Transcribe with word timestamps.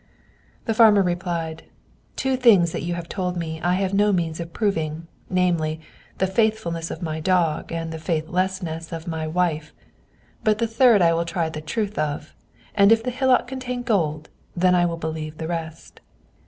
The 0.65 0.73
farmer 0.73 1.03
replied, 1.03 1.61
"Two 2.15 2.35
things 2.35 2.71
that 2.71 2.81
you 2.81 2.95
have 2.95 3.07
told 3.07 3.37
me 3.37 3.61
I 3.61 3.75
have 3.75 3.93
no 3.93 4.11
means 4.11 4.39
of 4.39 4.51
proving; 4.51 5.05
namely, 5.29 5.79
the 6.17 6.25
faithfulness 6.25 6.89
of 6.89 7.03
my 7.03 7.19
dog 7.19 7.71
and 7.71 7.91
the 7.93 7.99
faithlessness 7.99 8.91
of 8.91 9.05
my 9.07 9.27
wife. 9.27 9.75
But 10.43 10.57
the 10.57 10.65
third 10.65 11.03
I 11.03 11.13
will 11.13 11.25
try 11.25 11.49
the 11.49 11.61
truth 11.61 11.99
of; 11.99 12.33
and 12.73 12.91
if 12.91 13.03
the 13.03 13.11
hillock 13.11 13.45
contain 13.45 13.83
gold, 13.83 14.29
then 14.55 14.73
I 14.73 14.87
will 14.87 14.97
believe 14.97 15.37
the 15.37 15.47
rest." 15.47 16.01